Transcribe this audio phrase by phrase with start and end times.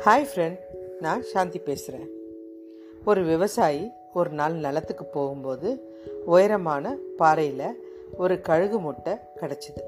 [0.00, 0.58] Hi friend
[1.00, 2.08] நான் சாந்தி பேசுகிறேன்
[3.04, 5.94] ஒரு விவசாயி ஒரு நாள் நிலத்துக்கு போகும்போது
[6.26, 7.84] உயரமான பாறையில்
[8.16, 9.80] ஒரு கழுகு முட்டை கிடச்சிது.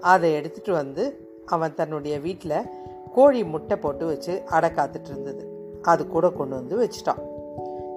[0.00, 2.70] அதை எடுத்துகிட்டு வந்து அவன் தன்னுடைய வீட்டில்
[3.14, 5.48] கோழி முட்டை போட்டு வச்சு அடை காத்துட்டு இருந்தது.
[5.82, 7.22] அது கூட கொண்டு வந்து வச்சிட்டான்.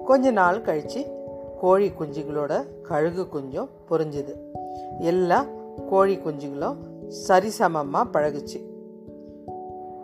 [0.04, 1.06] கொஞ்ச நாள் கழித்து
[1.60, 4.34] கோழி குஞ்சுகளோட கழுகு குஞ்சும் பொரிஞ்சுது.
[4.98, 5.46] எல்லா
[5.88, 6.76] கோழி குஞ்சுகளும்
[7.28, 8.73] சரிசமமாக பழகுச்சு.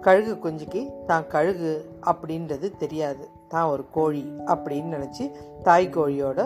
[0.01, 1.73] கழுகு குஞ்சுக்கு தான் கழுகு
[2.11, 3.25] அப்படின்றது தெரியாது.
[3.49, 5.25] தான் ஒரு கோழி அப்படின்னு நினச்சி
[5.63, 6.41] தாய் கோழியோட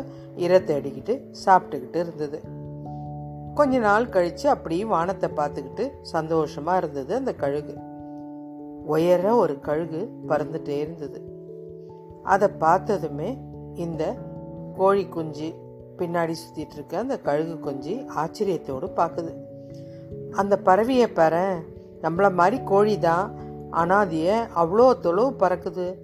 [0.44, 1.14] இரத்தை அடிக்கிட்டு
[1.44, 2.38] சாப்பிட்டுக்கிட்டு இருந்தது.
[3.54, 7.74] கொஞ்ச நாள் கழித்து அப்படியே வானத்தை பார்த்துக்கிட்டு சந்தோஷமாக இருந்தது அந்த கழுகு.
[8.94, 10.00] உயர ஒரு கழுகு
[10.30, 11.20] பறந்துட்டே இருந்தது.
[12.22, 13.30] அதை பார்த்ததுமே
[13.74, 14.02] இந்த
[14.76, 15.48] கோழி குஞ்சு
[15.98, 19.32] பின்னாடி சுற்றிட்டு இருக்க அந்த கழுகு குஞ்சு ஆச்சரியத்தோடு பார்க்குது.
[20.40, 21.34] அந்த பறவையை பெற
[22.02, 23.26] நம்மள மாதிரி கோழி தான்
[23.74, 25.94] ஆனால் அது ஏன் அவ்வளோ தொழு பறக்குது?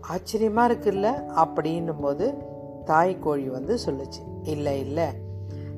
[0.00, 1.08] ஆச்சரியமாக இருக்குல்ல?
[1.36, 2.34] அப்படின்னும் போது
[2.84, 5.06] தாய் கோழி வந்து சொல்லுச்சு இல்லை இல்லை.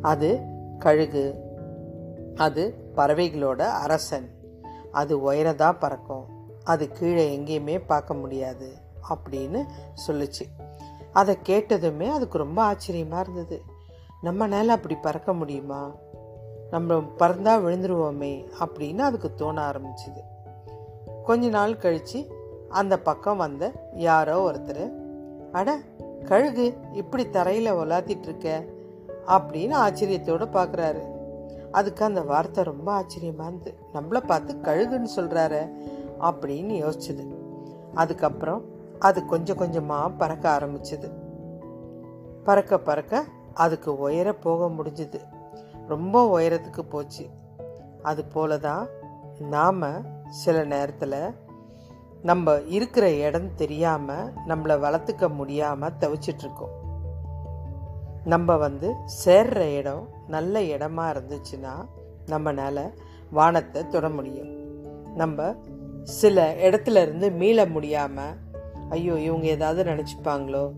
[0.02, 0.40] அது
[0.78, 1.34] கழுகு
[2.36, 4.30] அது பறவைகளோட அரசன்.
[4.92, 6.24] அது உயரதாக பறக்கும்.
[6.64, 8.72] அது கீழே எங்கேயுமே பார்க்க முடியாது.
[9.10, 9.62] அப்படின்னு
[10.08, 10.46] சொல்லுச்சு.
[11.12, 13.62] அதை கேட்டதுமே அதுக்கு ரொம்ப ஆச்சரியமாக இருந்தது.
[14.22, 15.94] நம்மனால அப்படி பறக்க முடியுமா?
[16.70, 20.20] நம்ம பறந்தால் விழுந்துருவோமே அப்படின்னு அதுக்கு தோண ஆரம்பிச்சுது.
[21.24, 22.26] கொஞ்ச நாள் கழித்து
[22.68, 24.92] அந்த பக்கம் வந்த யாரோ ஒருத்தர்
[25.52, 25.78] அட
[26.24, 28.64] கழுகு இப்படி தரையில் உலாத்திட்டு இருக்க?
[29.26, 31.00] அப்படின்னு ஆச்சரியத்தோடு பார்க்குறாரு
[31.70, 35.68] அதுக்கு அந்த வார்த்தை ரொம்ப ஆச்சரியமாக இருந்தது நம்மளை பார்த்து கழுகுன்னு சொல்கிறாரு
[36.20, 37.26] அப்படின்னு யோசிச்சுது.
[37.94, 38.64] அதுக்கப்புறம்
[38.98, 41.10] அது கொஞ்சம் கொஞ்சமாக பறக்க ஆரம்பிச்சுது.
[42.44, 45.20] பறக்க பறக்க அதுக்கு உயர போக முடிஞ்சுது.
[45.86, 47.26] ரொம்ப உயரத்துக்கு போச்சு.
[48.02, 48.86] அது போல தான்
[49.38, 51.34] நாம் சில நேரத்தில்
[52.22, 56.74] நம்ம இருக்கிற இடம் தெரியாமல் நம்மளை வளர்த்துக்க முடியாமல் தவிச்சிட்ருக்கோம்
[58.24, 61.86] நம்ம வந்து சேர்ற இடம் நல்ல இடமா இருந்துச்சுன்னா
[62.26, 62.92] நம்மளால்
[63.30, 64.50] வானத்தை தொட முடியும்.
[65.14, 65.54] நம்ம
[66.02, 68.34] சில இடத்துல இருந்து மீள முடியாமல்
[68.90, 70.72] ஐயோ இவங்க ஏதாவது நினச்சிப்பாங்களோ?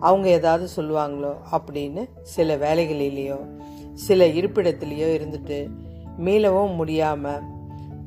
[0.00, 1.36] அவங்க ஏதாவது சொல்லுவாங்களோ?
[1.52, 3.60] அப்படின்னு சில வேலைகளிலேயோ
[3.94, 5.70] சில இருப்பிடத்துலேயோ இருந்துட்டு
[6.18, 7.58] மீளவும் முடியாமல்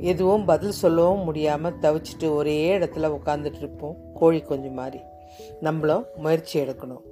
[0.10, 5.02] எதுவும் பதில் சொல்லவும் முடியாமல் தவிச்சிட்டு ஒரே இடத்துல உட்காந்துட்டு இருப்போம் கோழி கொஞ்சம் மாதிரி.
[5.68, 7.04] நம்மளும் முயற்சி எடுக்கணும்.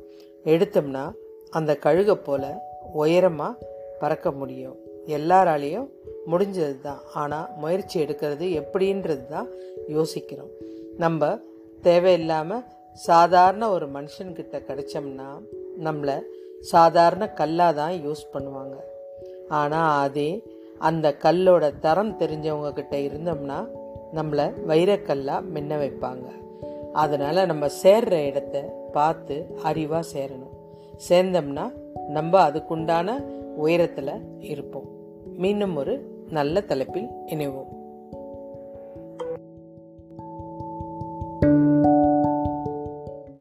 [0.53, 1.03] எடுத்தோம்னா
[1.57, 2.49] அந்த கழுகை போல்
[3.01, 3.69] உயரமாக
[4.01, 4.77] பறக்க முடியும்.
[5.17, 5.87] எல்லாராலேயும்
[6.31, 9.49] முடிஞ்சது தான் ஆனால் முயற்சி எடுக்கிறது எப்படின்றது தான்
[9.95, 10.51] யோசிக்கிறோம்.
[11.03, 11.31] நம்ம
[11.87, 12.65] தேவையில்லாமல்
[13.07, 15.29] சாதாரண ஒரு மனுஷன்கிட்ட கிடைச்சோம்னா
[15.87, 16.17] நம்மளை
[16.71, 18.75] சாதாரண கல்லாக தான் யூஸ் பண்ணுவாங்க.
[19.59, 20.29] ஆனால் அதே
[20.81, 23.67] அந்த கல்லோட தரம் தெரிஞ்சவங்க கிட்ட இருந்தோம்னா
[24.13, 26.27] நம்மளை வைரக்கல்லாக மின்ன வைப்பாங்க.
[26.93, 28.61] அதனால் நம்ம சேர்ற இடத்த
[28.91, 30.55] பார்த்து அறிவாக சேரணும்.
[31.09, 31.71] சேர்ந்தோம்னா
[32.07, 33.09] நம்ம அதுக்குண்டான
[33.55, 34.89] உயரத்தில் இருப்போம்.
[35.37, 35.95] மீண்டும் ஒரு
[36.29, 37.71] நல்ல தலைப்பில் இணைவோம்.